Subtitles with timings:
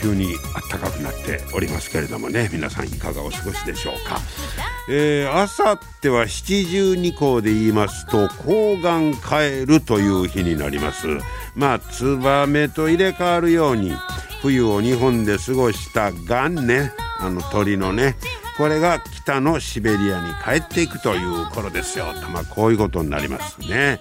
[0.00, 0.34] 急に
[0.70, 4.20] 暖かくなっておりますけれどもね皆さんいかがお過ごしでしょうか。
[4.88, 11.06] えー、あさっては七十二候で言いますと高岩帰るという日になります。
[11.54, 13.92] まあツバメと入れ替わるように
[14.42, 18.16] 冬を日本で過ごしたガンねあの鳥のね
[18.56, 22.06] これが北のシベリアに帰っていくという頃ですよ。
[22.22, 23.98] とまあこういうことになりますね。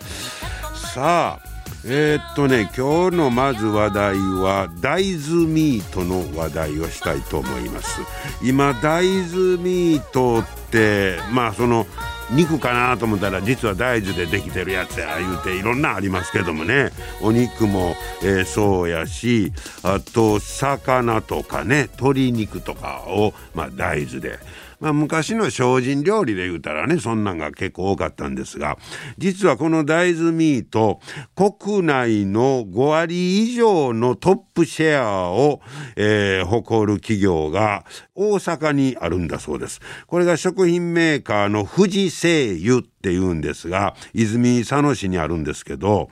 [0.94, 1.55] さあ
[1.88, 8.02] えー、っとね今日のまず話題は大豆ミートの話題をしたいと思います。
[8.42, 11.86] 今大豆ミートってまあその
[12.32, 16.90] 肉かなと思ったら実は大豆でできてるやつや言うていろんなありますけどもね。
[17.22, 24.40] お肉も、えー、そうやしあと魚とかね鶏肉とかを、まあ、大豆で。
[24.80, 28.78] まあ、昔の精進料理で言うたらねそんなんが結構多かったんですが
[29.18, 31.00] 実はこの大豆ミート
[31.36, 35.62] 国内の5割以上のトップシェアを、
[35.96, 39.82] えー、誇る企業が大阪にあるんだそうです。
[40.08, 46.10] これが食品メーカーの富士製油って言うんですが泉佐野市にあるんですけど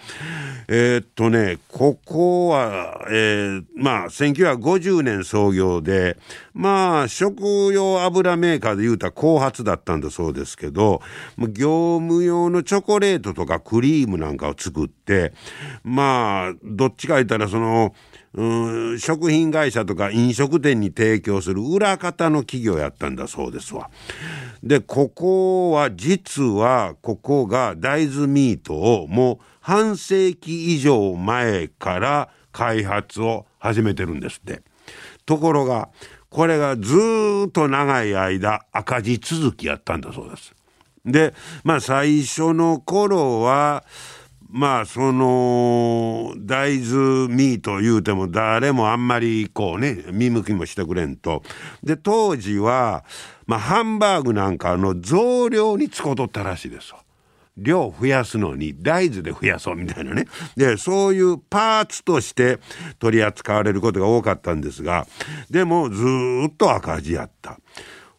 [0.67, 6.17] えー、っとねここは、えー、まあ1950年創業で
[6.53, 11.01] まあ食用油メーカーで言うたら後発だったんだそうですけど
[11.39, 15.33] 業務用のチョコレートとかクリームなんかを作って
[15.83, 17.95] まあどっちか言ったらその
[18.35, 23.91] うん食品会社とか飲食店に提供する裏方の企業やったんだそうですわ。
[24.63, 34.63] でここは実はここが大豆ミートをもう半世紀以上前から開発を始めてるんですって。
[35.25, 35.89] ところが
[36.29, 36.95] これがず
[37.47, 40.55] っと長い間赤字続きやったんだそうです。
[41.05, 41.33] で
[41.63, 43.83] まあ最初の頃は
[44.53, 51.41] まあその大豆ミート言うても誰もあんまりこうね見向きもしてくれんと
[51.81, 53.03] で当時は、
[53.47, 56.99] まあ、ハンバーグなんかの増量に使うとったらしいですわ。
[57.57, 60.25] 量増やすのに大豆で増やそうみたいなね
[60.55, 62.59] でそういうパーツとして
[62.99, 65.07] 取り扱われることが多かったんですが
[65.49, 66.03] でもず
[66.47, 67.59] っと赤字やった。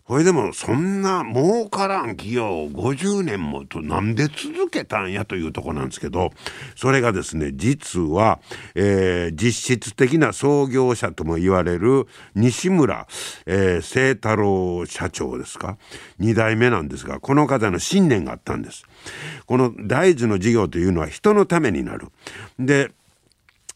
[0.07, 6.31] ほいでもそんな儲からん企業を50年もとなんで続けたんやというとこなんですけど
[6.77, 8.39] それがですね実は、
[8.75, 13.07] えー、実質的な創業者とも言われる西村、
[13.47, 15.79] えー、清太郎社長ですか
[16.21, 18.85] ？2代目なんですがこの方の信念があったんです。
[19.47, 22.09] この大豆の事業というのは人のためになる。
[22.59, 22.93] で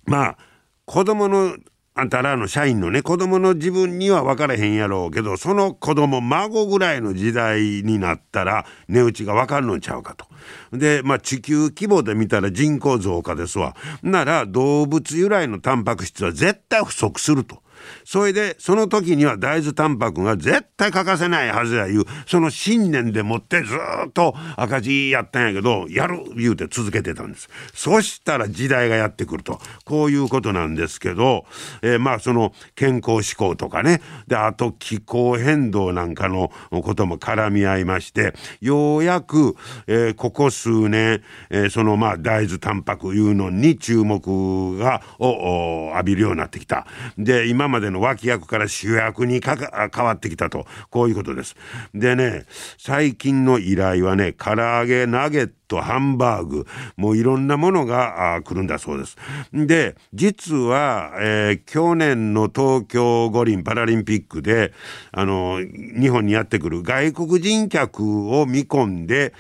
[0.05, 0.39] まあ
[0.85, 1.57] 子供の
[2.01, 10.25] あんたらの社員のね子供の自分には分からへんやろうけどその子供孫ぐらいの時代になったら値打ちが分かるのちゃうかと。
[10.71, 13.75] でまあ地球規模で見たら人口増加ですわ。
[14.05, 17.65] なら動物由来のタンパク質は絶対不足すると。
[18.05, 22.05] それでその時には大豆タンパクが絶対欠かせないはずやいう。
[22.27, 27.49] その信念でもってずっと赤字やったんやけどやる言うて続けてたんです。
[27.75, 31.45] そしたら時代がやってくるとこういうことなんですけど、
[31.83, 34.01] えー、まあその健康志向とかね。
[34.27, 39.57] であと気候変動なんかのことも絡み合いましてようやく、
[39.87, 46.87] えー、ここ数年、えー、そのまあ大豆タンパクいうのに注目がを浴びるようになってきた。
[47.17, 49.57] で今ままでの脇役から主役に変
[50.05, 51.57] わってきたとこういうことです。
[51.95, 52.45] でね
[52.77, 59.17] 最近の依頼はね唐揚げナゲットハンバーグもういろんなものが来るんだそうです。
[59.53, 64.73] で実は、えー、去年の東京五輪パラリンピックで
[65.13, 69.35] あの日本にやってくる外国人客を見込んで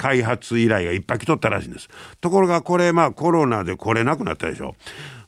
[0.00, 1.90] 開発依頼がいっぱい来とったらしいんです。
[2.22, 4.74] ところがこれまあコロナで来れなくなったでしょ。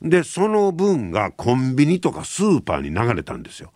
[0.01, 3.71] でその分がコンビニとかスーパーに流れたんですよ。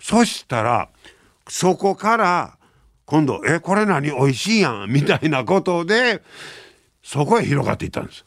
[0.00, 0.88] そしたら
[1.46, 2.58] そこから
[3.04, 4.10] 今度「えこれ何？
[4.10, 6.22] 美味しいやん」みたいなことで
[7.04, 8.24] そこへ広がっていったんです。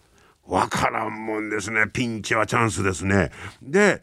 [0.48, 3.32] わからんもんですねピンチはチャンスですね。
[3.62, 4.02] で、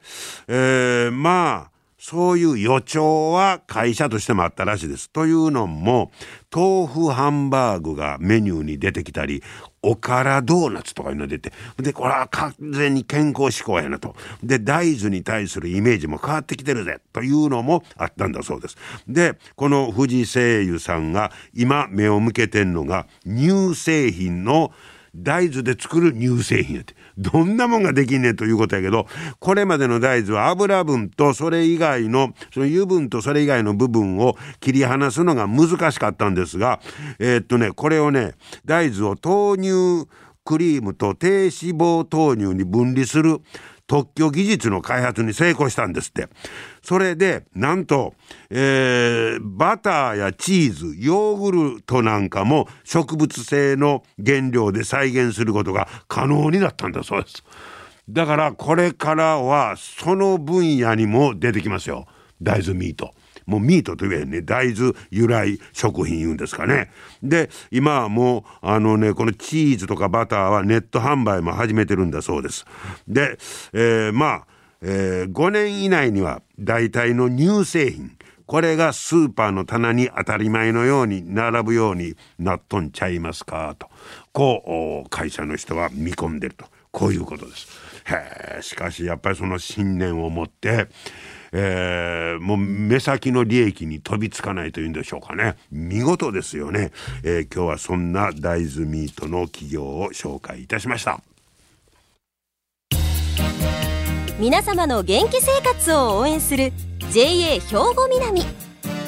[0.49, 1.72] えー、まあ
[2.05, 5.09] そういう予兆は会社としてもあったらしいです。
[5.09, 6.11] というのも
[6.53, 9.41] 豆腐ハンバーグがメニューに出てきたり
[9.83, 14.17] おからドーナツとかいうの出てでこれは完全に健康志向やなと。
[14.43, 18.77] で大豆に対するイメージも変わってきてるぜというのもあったんだそうです。
[19.07, 24.73] でこの藤製油さんが今目を向けてんのが乳製品の
[25.15, 26.97] 大豆で作る乳製品やって。
[27.19, 29.07] どんなもんができんねんということやけど
[29.39, 36.81] これまでの大豆は油分とそれ以外のその油分とそれ以外の部分を切り離すのが難しかったんですが
[37.19, 40.09] えー、っとねこれをね大豆を豆乳
[40.45, 43.41] クリームと低脂肪豆乳に分離する。
[43.93, 46.29] 特許技術の開発に成功したんですって。
[46.83, 48.15] それで、なんと、
[48.49, 57.45] えー、バターやチーズ、ヨーグルトなんかも植物性の原料で再現することが可能になったんだそうです。
[58.09, 62.07] だからこれからはその分野にも出てきますよ。
[62.41, 63.13] 大豆ミート。
[63.47, 64.43] もうミートと言えんね。
[64.43, 66.91] 大豆由来食品言うんですかね。
[67.23, 72.65] で今はもうあのねこのチーズとかバターはネット販売も始めてるんだそうです。
[73.09, 73.39] で、
[73.73, 74.47] えー、まあ、
[74.83, 78.17] えー、5年以内には大体の乳製品。
[78.47, 83.89] これがスーパーの棚に当たり前のように並ぶようになっとんちゃいますかと。
[84.33, 86.67] こう会社の人は見込んでると。
[86.91, 87.67] こういうことです。
[88.05, 90.89] へしかしやっぱりその信念を持って
[91.53, 95.57] えー、もう目先の利益に飛びつかないというんでしょうかね。
[95.71, 101.21] 見事ですよね、えー、今日はそんな大豆ミートの企業を紹介いたしました。
[104.39, 106.73] 皆様の元気生活を応援する
[107.13, 108.43] JA 兵庫南。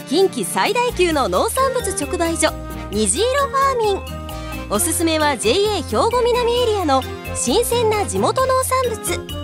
[0.08, 2.52] 近畿最大級の農産物直売所
[2.90, 4.70] 虹色ファーミン。
[4.70, 7.02] おすすめは JA 兵庫南エリアの
[7.34, 9.43] 新鮮な地元農産物。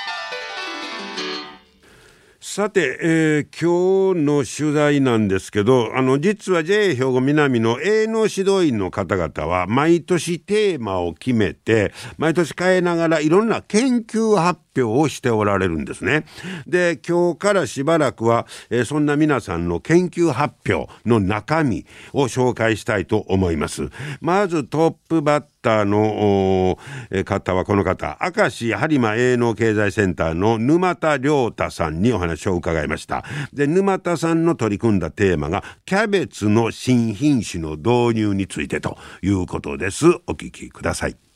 [2.53, 16.25] さて、えー、今日の取材なんですけどあの実は JA 兵庫南の営農指導員の方々は毎年テーマを決めて毎年変えながらいろんな研究発表をしておられるんですね。
[16.67, 23.89] で今日からしばらくは、えー、そんな皆さんの研究発表の中身を紹介したいと思います。
[24.21, 26.77] まずトップバッターの
[27.23, 41.30] 方はこの方明石播磨営農経済センターの沼田亮太さんにお話を伺いましたで沼田さんの取り組んだテーマがキャベツの新品種の導入についてということですお聞きください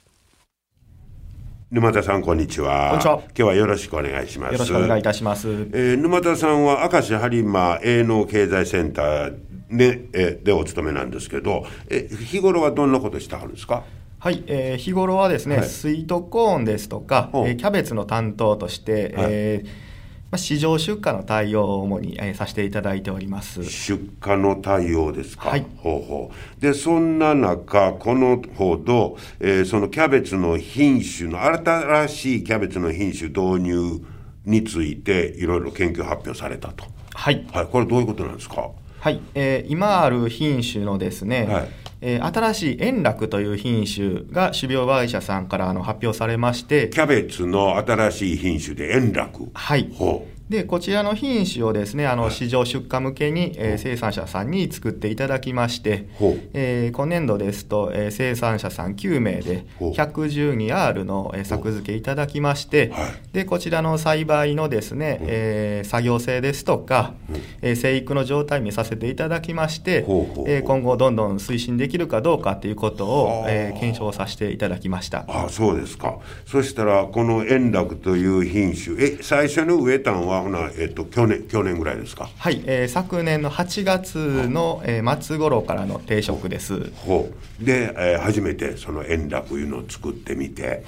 [1.75, 2.91] 沼田さんこんにちは。
[2.91, 3.15] こんにちは。
[3.17, 4.53] 今日はよろしくお願いします。
[4.53, 5.49] よろしくお願いいたします。
[5.49, 9.35] えー、沼田さんは明石播磨営農経済センター
[9.69, 13.83] で,、えでお勤めなんですけど、え日頃はどんなことしてはるんですか？
[14.19, 19.84] はい、えー、日頃はですね、はい、スイートコーンですとか、えー、キャベツの担当として、はい、えー
[20.31, 23.63] まあ、市場出荷の対応を主に、えー、させていただいております。
[23.63, 26.61] 出荷の対応ですか、はい、ほうほう。
[26.61, 34.05] でそんな中このほど、えー、そのキャベツの品種の新しいキャベツの品種導入
[34.45, 36.85] についていろいろ研究発表されたと。
[37.13, 38.69] はい、はい、これどういうことなんですか？
[39.05, 41.67] はい、えー、今ある品種のですね、はい。
[42.01, 49.51] えー、新しい円楽という品種が種苗会社さんからあの発表されましてキャベツの新しい品種で円楽。
[49.53, 49.91] はい。
[49.93, 56.07] ほうでこちらの品種をですねあの市場出荷向けに、えー、生産者さんに作っていただきまして、
[56.53, 62.93] えー、今年度ですと、えー、生産者さん9名で 112R の、えー、作付けいただきまして、
[63.33, 67.13] でこちらの栽培のですね、えー、作業性ですとか、
[67.61, 70.05] えー、生育の状態見させていただきまして、
[70.45, 75.25] えー、今後どんどん推進できるかどうかということを、えー、検証させていただきました。
[75.27, 76.19] あそうですか。
[76.45, 82.29] そしたらこの円楽という品種え最初の植えたんははほな、えっと、去年去年ぐらいですか？
[82.37, 86.91] はい、えー、昨年の8月の、えー、末頃からの定食です。
[86.95, 87.29] ほ
[87.61, 87.65] う。
[87.65, 90.83] で、えー、初めてその円楽いうのを作ってみて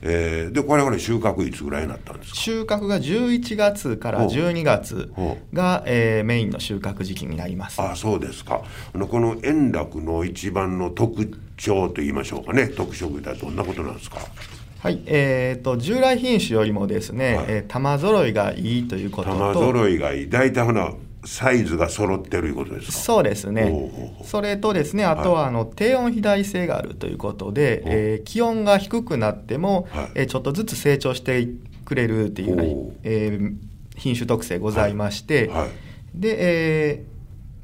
[0.00, 2.36] えー、でこれは、ね、収穫いつぐらいになったんですか？
[2.36, 5.10] 収穫が11月から12月
[5.52, 7.82] が、えー、メインの収穫時期になります。
[7.82, 8.62] あそうですか。
[8.94, 12.68] あのこの円楽の一番の特徴といいましょうかね。
[12.68, 14.18] 特色ってどんなことなんですか？
[14.80, 19.36] はい、えーと、従来品種よりもですね、はい、えー、玉揃いがいいということと。
[19.36, 20.28] 玉揃いがいい。
[20.28, 20.92] 大体ほな
[21.24, 22.92] サイズが揃ってるいうことですか？
[22.92, 23.72] そうですね。
[24.22, 31.48] それとですねあとはあの、低温肥大性があるということで、えー、気温が低くなっても、はい、えー、ちょっとずつ成長して
[31.84, 32.56] くれるっていうよう。
[32.58, 32.62] な、
[33.02, 33.54] えー、
[33.96, 35.70] 品種特性ございまして、はいはい、
[36.14, 37.17] で、えー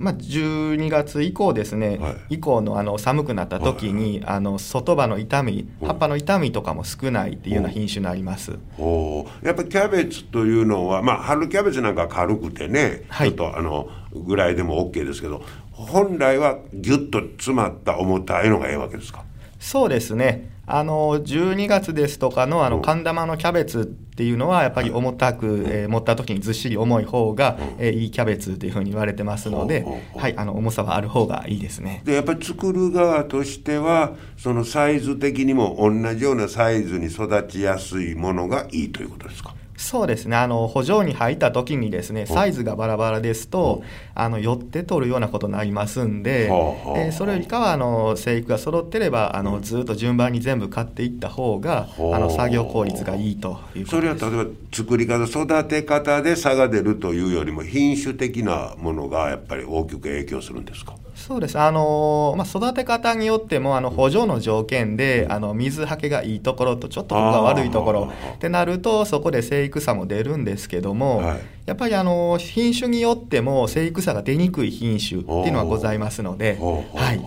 [0.05, 8.59] まあ、12月以降ですね、はい、以降のあの寒くなった時に、はい、あの外葉の傷み葉っぱの傷みとかも少ないっていうような品種になります。
[8.79, 9.27] お。
[9.43, 15.43] やっぱりキャベツというのは、まあ、春キャベツなんか軽くてね、はい、ちょっとあのぐらいでも OK ですけど
[15.73, 19.25] 本来はぎゅっと詰まった重たいのがええわけですか？
[19.59, 29.85] そうですねあの12月ですとかのあの寒玉のキャベツっていうのはやっぱり重たく、えー、持った時にずっしり重い方が、えー、いいキャベツというふうに言われてますので、
[30.17, 32.03] はい、あの重さはある方がいいですね。
[32.05, 39.55] でやっぱり作る側としてはそのサイズ的にも同じようなサイズに育ちやすいものがいいということですか？
[39.85, 40.37] そうですね。
[40.37, 43.83] あの補助に入った時にですねサイズがバラバラですと
[44.15, 60.95] あの寄って取るようなことになりますんで、えー、それよりかはあの生育が揃ってればあのずっと順番に全部買っていった方があの作業効率がいいというそれは例えば作り方育て方で差が出るというよりも品種的なものがやっぱり大きく影響するんですか？
[61.15, 61.59] そうです。
[61.59, 76.59] あの、まあ、育て方によってもあの補助の条件であの水はけがいいところとちょっとここが悪いところってなるとそこで生育差も出るんですけども、はい、やっぱりあの品種によっても生育差が出にくい品種っていうのはございますので。
[76.61, 77.21] はい。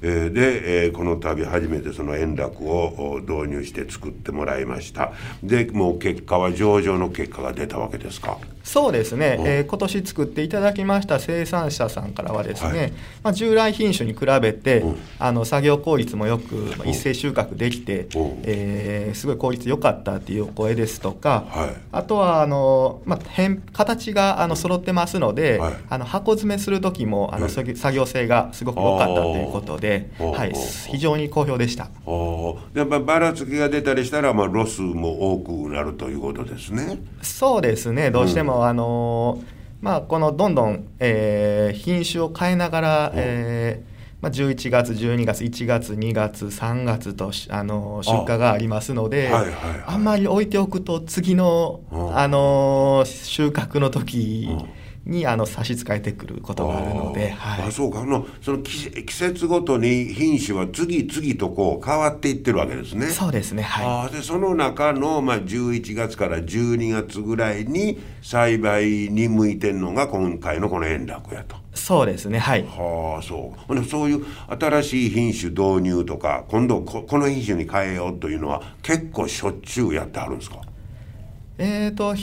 [0.00, 5.10] えー、で、えー、この度初めてその円楽を導入して作ってもらいました。
[5.42, 8.38] でもう結果は上場の結果が出たわけですか？
[8.62, 12.92] そうですね、えー、今年作っていただきました生産者さんからはですね、はい、
[13.22, 18.08] まあ、従来品種に比べて、うん、あの作業効率もよく、まあ、一斉収穫できて、
[18.44, 30.52] えー、すごい効率良かったっていうお声ですとか、はい、あとはあの、まあ、変形があの揃ってますので、はい、あの箱詰めする時もあの、作業性がすごく良かったということで、はい、
[30.90, 31.88] 非常に好評でした。
[32.74, 36.98] やっぱばらつきが出たりしたら、まあ、ロスも多くなるということですね。
[37.22, 38.10] そうですね。
[38.10, 38.64] どうしても、うん。
[38.66, 39.42] あの
[39.80, 49.30] まあ、このどんどん、えー、品種を変えながら、えーまあ、11月、12月、1月、2月、3月とあの出荷がありますので、
[49.86, 51.80] あんまり置いておくと、次の、
[52.14, 54.48] あの収穫の時
[55.08, 58.02] にあの差し支えてくることがあるので、はい、あそうか。
[58.02, 63.06] あのその季節ごとに品種は次々とこう変わっていってるわけですね。
[63.06, 71.56] そうですね、はい、あでその中の、まあ、11月から12月ぐらいに栽培に向いてるのが今回のこの円楽やと。
[71.74, 72.62] そうですねはい。
[72.64, 73.84] はあそう。
[73.84, 74.26] そういう
[74.60, 80.60] 新しい品種導入とか今度ここの品種に変えようというのは結構しょっちゅうやってあるんですか？
[81.56, 82.14] えーと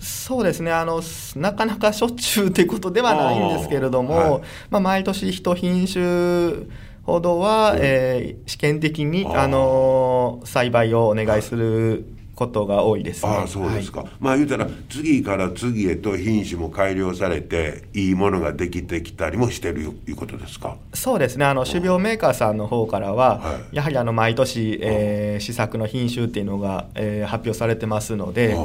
[0.00, 0.70] そうですね。
[0.72, 1.02] あの
[1.36, 6.66] なかなかしょっちゅうということではないんですけれども、はい、まあ、毎年一品種
[7.02, 12.04] ほどは、えー、試験的にあの栽培をお願いする
[12.38, 20.76] ことが多いです、ね、ああそうですか、はい、まあ言うたら次から次へと品種も改良されていいものができてきたりもしてるいうことですか？
[20.94, 21.44] そうですね。
[21.44, 28.56] あの種苗メーカーさんの方からは、はい、やはりあの毎年、えー、試作の品種っていうのが、えー、発表されてますので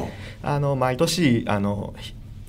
[0.43, 1.95] あの毎年あの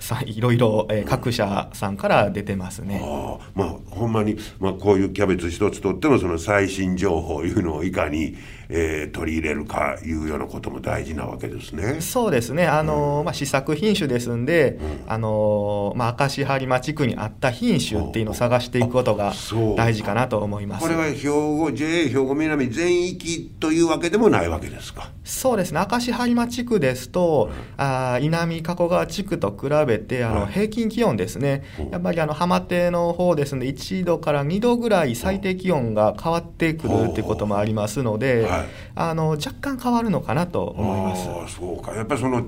[0.01, 3.01] さいろいろ、えー、各社さんから出てますね。
[3.03, 3.39] あ。
[3.55, 8.37] まあほんまに、まあ、こういうキャベツ一つとってもその最新情報いうのをいかに、
[8.69, 12.01] えー、取り入れるかいうようなことも大事なわけですね。
[12.01, 12.67] そうですね。
[12.67, 19.33] あの、うん、まあ試作品種ですんで、うん、あのまあ明石播磨地区にあった品種っていうのを探していくことが
[19.77, 20.83] 大事かなと思います。
[20.83, 25.11] これは兵庫 JA 兵庫南全域というわけでもないわけですか。
[25.25, 25.81] そうですね。
[25.91, 31.65] 明石播磨地区ですと、うん、あ稲見加古川地区と比べてあの、平均気温ですね。
[31.91, 38.54] やっぱりあの浜手の方ですので1度から2度ぐらい最低気温が変わってくるっていうこともありますので。
[38.59, 41.57] はい、あの若干変わるのかなと思います。
[41.57, 41.95] そうか。
[41.95, 42.39] やっぱりその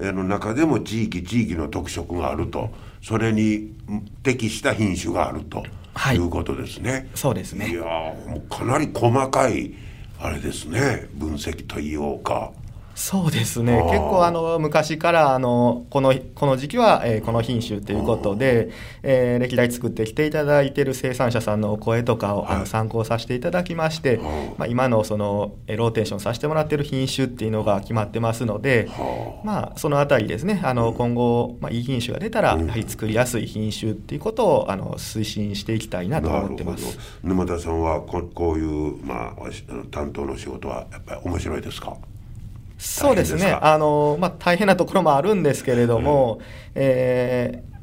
[0.00, 2.70] あの中でも地域地域の特色があると
[3.02, 3.72] それに
[4.22, 7.08] 適した品種があると、はい、いうことですね。
[7.14, 7.70] そうですね。
[7.70, 9.74] いやもうかなり細かい
[10.18, 11.08] あれですね。
[11.14, 12.52] 分析と言おうか。
[12.98, 13.82] そうですね。
[13.90, 18.70] 結構あの昔からあのこのこの時期は、えー、この品種ということで、
[19.02, 24.18] えー、歴代作ってきていただいている生産者さんのお声とかを、あの参考させていただきまして、
[24.56, 28.88] まあ、今のそのローテーションさせてもらっている品種っていうのが決まってますので、
[29.44, 36.98] まあ、そのあたりですねあの今後、まあ、いい品種が出たら、やはり作りやすい品種っていうことをあの推進していきたいなと思ってます。
[37.22, 41.94] 沼田さんはここういう、まあ、担当の仕事はやっぱり面白いですか？
[42.78, 43.56] そうですね。
[43.60, 46.42] あの、まあ、大変なところもあるんですけれども、うん、
[46.74, 47.76] えー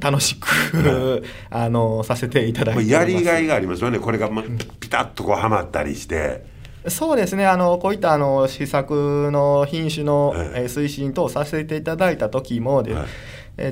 [0.00, 3.98] 楽しく あのさせていただいてやりがいがありますよね。
[3.98, 4.42] これが、ま、
[4.80, 6.42] ピタッとこうはまったりして。
[6.88, 7.46] そうですね。
[7.46, 13.06] あのこういったあの施策の品種の、え推進等させていただいた時もで、は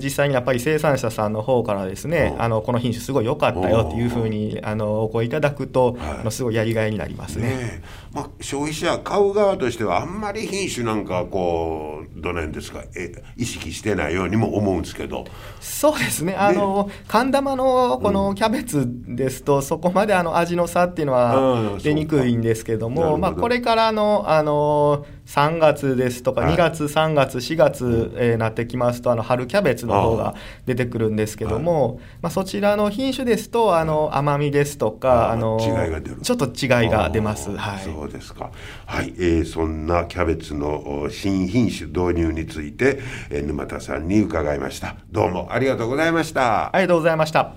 [0.03, 7.49] 実際にやっぱり生産者さんの方からですね、あのこの品種すごい良かったよっていうふうにあのお声いただくと、はい、あのすごいやりがいになりますね。
[7.49, 7.83] ね
[8.13, 15.25] まあ、消費者買う側としてはあんまり品種なんかこうどの辺ですかえ意識してないようにも思うんですけど。
[15.61, 16.35] そうですね。
[16.35, 30.35] あの、ね、寒玉のこのキャベツですと、うん、そこまであの味の差っていうのは出にくいんですけども、まあ、これからのあの3月ですとか、2月、3月、4月、えー、なってきますと、あの春キャベツの方が
[30.67, 35.59] 出てくるんですけども、まあ、そちらの品種ですと、あの甘みですとか、あの
[36.23, 37.57] ちょっと違いが出ます。
[37.57, 38.51] はい、そうですか。
[38.87, 44.97] はい、えー、そんなキャベツの新品種導入について、えー、沼田さんに伺いました。
[45.11, 46.75] どうもありがとうございました。
[46.75, 47.53] ありがとうございました。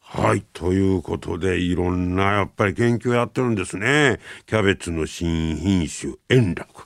[0.00, 0.44] はい。
[0.52, 4.20] ということで、いろんなやっぱり研究やってるんですね。
[4.46, 6.77] キャベツの新品種、円楽。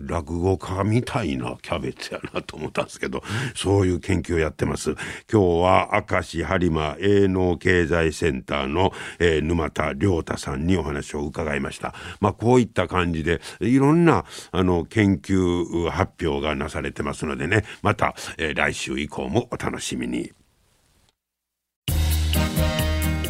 [0.00, 3.22] 落語家みたいなキャベツやなと思ったんですけど、
[3.54, 4.92] そういう研究をやってます。
[5.30, 11.94] 今日は明石播磨営農経済センターの、えー、沼田亮太さんにお話を伺いました。
[12.20, 20.32] まあこういった感じでいろんなあの研究発表がなされてますのでね、また、えー、来週以降もお楽しみに。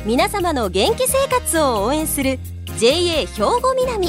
[0.07, 2.39] 皆様の元気生活を応援する
[2.79, 4.09] JA 兵庫南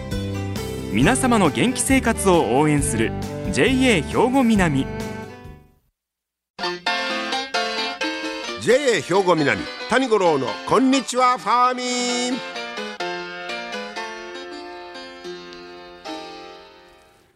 [0.93, 3.13] 皆様の元気生活を応援する
[3.53, 4.85] JA 兵庫南。
[8.61, 12.39] JA 兵庫南谷五郎のこんにちはファーミン。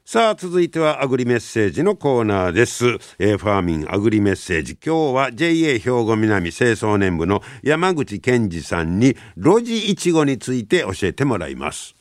[0.04, 2.86] さあ続いてはアグリメッセージのコーナーです、
[3.20, 4.78] えー、ファーミンアグリメッセージ。
[4.86, 11.96] 今日は JA 兵庫南清掃年部の山口健二さんに路地いちごについて教えてもらいます。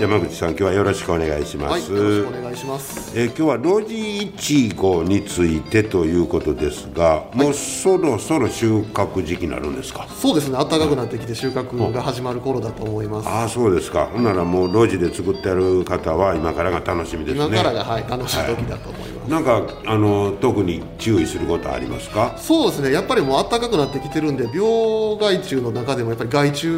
[0.00, 10.06] 山口さん今日はよろしくお願いします、はい、よろしくお願いします、えー、今日は露地いちごについてということですが、はい、もうそろそろ収穫時期になるんですか？
[10.08, 14.06] そうですね暖かくなってきて収穫が始まる頃だと思います、ああそうですか。
[14.06, 17.46] ほんならもう露地で作ってある方は今からが楽しみですね。
[17.46, 22.36] 今からがはい楽しい時だと思います、なんかあの特に注意することありますか？
[22.38, 26.68] そうですねやっぱりもう暖かくなってきてるんで病害虫の中でもやっぱり害虫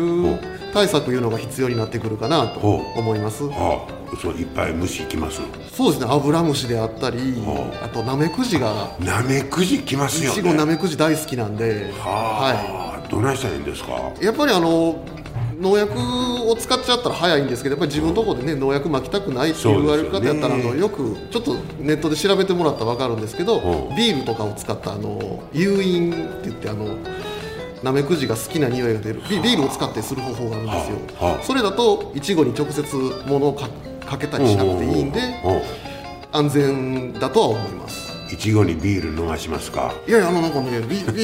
[0.73, 3.45] 対策いうのが必要になってくるかなと思います。
[3.45, 5.41] はあ、そういっぱい虫きます？
[5.73, 8.97] そうですね、アブラムシであったり、はあ、あとナメクジが。
[8.99, 10.41] ナメクジきますよ、ね。
[10.41, 11.93] いちごナメクジ大好きなんで。
[11.99, 13.09] はあ、はい。
[13.09, 13.93] どないしたらいいんですか？
[14.21, 15.05] やっぱりあの。
[15.59, 15.99] 農薬
[16.51, 26.95] を使っちゃったら早いんですけどやっぱり自分のところでね農薬まきたくないって言われる方やったら、あのよくちょっとネットで調べてもらったら分かるんですけど、ビールとかを使ったあの誘引って言ってあの
[27.83, 29.21] ナメクジが好きな匂いが出る。
[29.29, 32.83] ビールを使ってする方法があるんですよ、それだといちごに直接
[33.27, 33.69] 物をか
[34.19, 35.21] けたりしなくていいんで
[36.33, 39.95] 安全だとは思いますいちごにビール飲ましますか？
[40.07, 41.15] いやいやあのなんかねビビール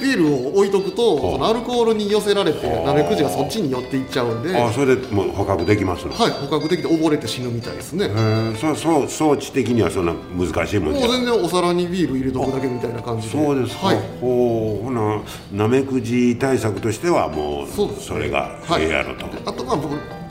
[0.00, 4.56] ビールを置いとくとそのアルコールに寄せられてナメクジがそっちに寄っていっちゃうんで。
[4.56, 8.06] あそれでもう捕獲できますはい捕獲できて溺れて死ぬみたいですね。
[8.06, 13.44] へえそそう装置的にはそんな難しいもんもう全然お皿にビール入れとくだけみたいな感じで。
[13.44, 19.74] そうですか、はい、ほほなナメクジ対策としてはもうそそれがええやろと、はい、あとま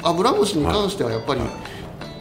[0.04, 1.50] あアブラムシに関してはやっぱり、はい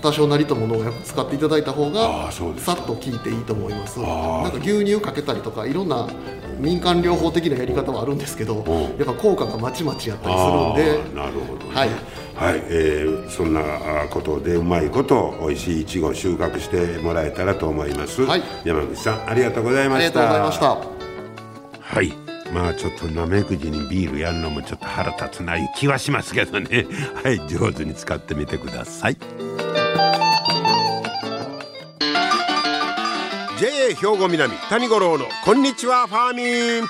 [0.03, 3.99] 多少なりとものを使っていただいた方がさっと効いていいと思います。
[3.99, 6.09] なんか牛乳かけたりとかいろんな
[6.59, 8.65] 民間療法的なやり方はあるんですけど
[8.99, 11.21] やっぱ効果がまちまちやったりするんで。
[11.21, 11.91] なるほど、ね、はい。
[12.37, 13.63] はい、えー、そんな
[14.11, 20.21] ことでうまいこと美味しいいちご収穫してもらえたらと思います、はい、山口さんありがとうございました。
[20.21, 20.97] ありがとうございました。
[21.81, 22.13] はい。
[22.53, 26.87] まあちょっとなめくじにビールやるのもちょっと腹立つないう気はしますけどね。
[27.23, 27.41] はい。
[27.49, 29.17] 上手に使ってみてください。
[33.97, 36.89] 兵庫南谷五郎のこんにちはファーミン。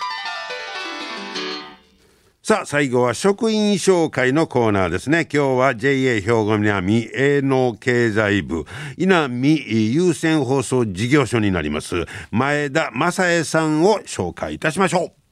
[2.42, 5.28] さあ最後は職員紹介のコーナーですね。
[5.32, 8.64] 今日は JA 兵庫南営農経済部
[8.96, 15.25] 稲見優先放送事業所になります前田正恵さんを紹介いたしましょう。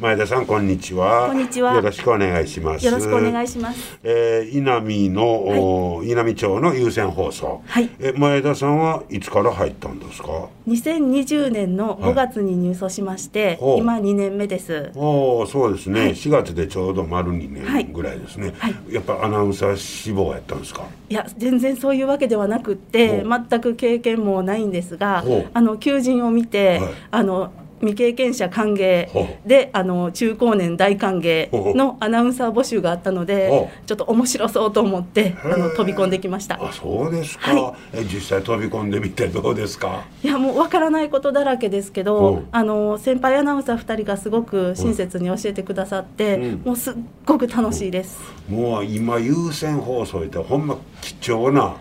[0.00, 1.26] 前田さんこんにちは。
[1.26, 1.74] こんにちは。
[1.74, 2.86] よろしくお願いします。
[2.86, 3.98] よろしくお願いします。
[4.04, 7.62] えー、稲見の、はい、稲見町の有線放送。
[7.66, 7.90] はい。
[7.98, 10.28] え前田さんはいつから入ったんですか
[10.68, 14.92] ？2020年の5月に入所しまして、はい、今2年目です。
[14.94, 18.54] おお、そうですね、はい、4月でちょうど丸2年ぐらいですね。
[18.56, 18.76] はい。
[18.90, 20.84] やっぱアナウンサー志望やったんですか？
[21.10, 26.80] いや全然そういうわけではなくて全く経験もないんですがあの求人を見て、
[27.10, 29.08] あの未経験者歓迎
[29.46, 36.58] であの中高年大歓迎のアナウンサー募集があったのでちょっと面白そうと思ってあの飛び込んできました。
[36.62, 40.04] あそうですか、はい、実際飛び込んでみてどうですか？
[40.22, 46.94] いやもうわからないことだらけですけどあの先輩アナウンサー2人がすごく親切に教えてくださって、うん、もうすっ
[47.26, 51.76] ごく楽しいです、もう今優先放送ってほんま貴重な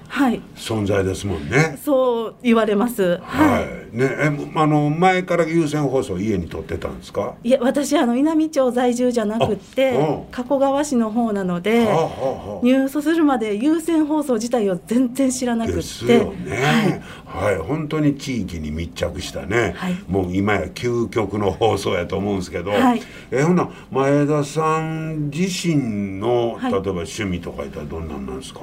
[0.56, 3.20] 存在ですもんね、はい、そう言われます。
[3.24, 7.34] はい、ねえあの前から優先放送家に撮ってたんですか？
[7.44, 15.78] いや私あの稲美町在住じゃなくて、うん、加古川市の方なので、はあはあ、入所するまで優先放送自体を全然知らなくて。
[15.78, 28.62] ですよね、はい、はい、本当に地域に密着したね、はい、もう今や究極の放送やと思うんですけど、はい、えほな前田さん自身の例えば趣味とかいったらどんなんなんですか、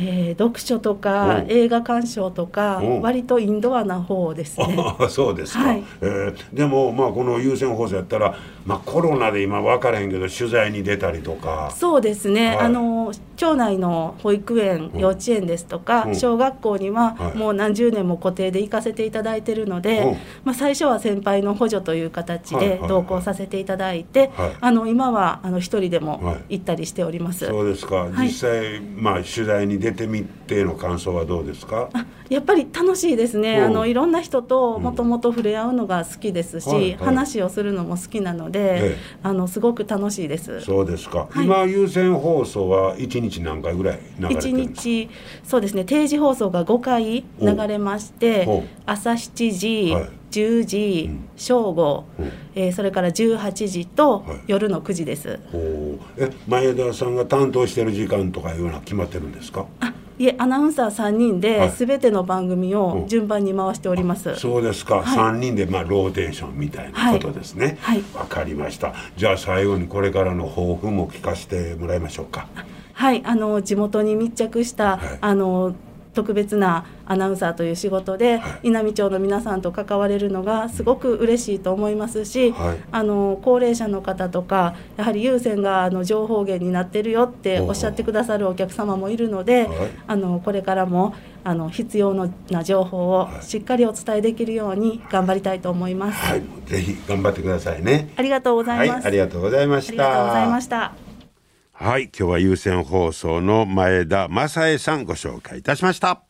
[0.00, 4.76] えー、読書とか映画鑑賞とか割とインドアな方ですね。
[4.78, 11.72] あ そうですか、はい、えー、でもまあこの優先放送やったら、まあ、コロナで今分からへんけど取材に出たりとか。
[11.74, 20.12] そうですね、はい、あの町内の保育園、幼稚園ですとか、うん、小学校にはもう何十年も固定で行かせていただいてるので、うん、
[20.44, 27.46] まあ、最初は先輩の補助という形で同行させていただいて、あの今はあの一人でも行ったりしております。
[27.46, 31.88] そうですか、実際、まあ、取材に出てみての感想はどうですか？
[32.28, 40.60] やっぱり楽しいですね、あのいろんな人ともともと触れ合うのが好きですし、話をするのも好きなので、ええ、あのすごく楽しいです。
[40.60, 45.10] そうですか、はい、今優先放送は1日何回ぐらい流れてるんですか？1日
[45.44, 45.84] そうですね。
[45.84, 48.46] 定時放送が5回流れまして
[48.86, 52.22] 朝7時、はい、10時、うん、正午、う。
[52.22, 55.38] ん、えー、それから18時と夜の9時です、はい、
[56.18, 59.66] え前田さんが担当してる時間とかいうのは決まってるんですか？
[59.80, 67.78] あいえアナウンサー3人で全ての番組を順番に回しております、はい、そうですか、はい、3人でまあローテーションみたいなことですね。
[67.80, 68.94] はい、わかりました。
[69.16, 72.48] じゃあ最後にこれからの抱負も聞かせてもらいましょうか
[72.98, 75.76] はいあの地元に密着した、あの
[76.14, 92.14] 特別なアナウンサーという仕事で、はい、稲美町の皆さんと関われるのがすごく嬉しいと思いますし、はい、あの高齢者の方とかやはり優先があの情報源になってるよっておっしゃってくださるお客様もいるので、はい、あのこれからもあの必要
[92.50, 96.18] な情報をしっかりお伝えできるように頑張りたいと思います。
[96.18, 98.12] はい、ぜひ頑張ってくださいね。
[98.16, 99.06] ありがとうございます。
[99.06, 100.04] ありがとうございました。
[100.04, 101.07] ありがとうございました。
[101.80, 106.24] はい今日は優先放送の前田正恵さんご紹介いたしました。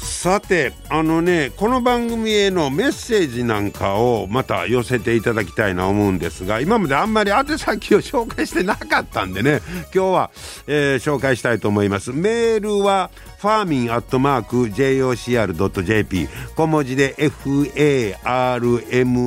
[0.00, 9.60] さてあのねこの番組へのメッセージなんかをまた寄せていただきたいな思うんですが今まであんまり宛先を紹介してなかったんでね
[9.94, 10.30] 今日は、
[10.66, 12.10] えー、紹介したいと思います。
[12.10, 18.24] メールはファーミンアットマーク JOCR.jp 小文字で FARMIN フ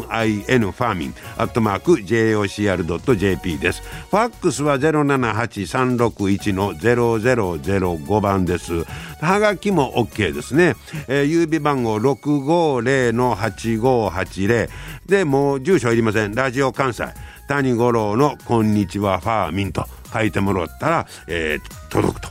[0.04, 3.82] ァーミンアットマーク JOCR.jp です。
[3.82, 8.84] ファックスは078361の0005番です。
[9.22, 10.76] はがきも OK ですね、
[11.08, 14.70] えー、郵便番号650の8580
[15.06, 16.36] でもう住所いりません。
[16.36, 17.06] ラジオ関西。
[17.48, 22.31] 谷五郎の「こんにちはファーミン」と書いてもらったら、えー、届くと。